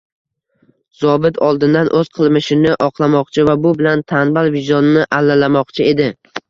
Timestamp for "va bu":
3.53-3.77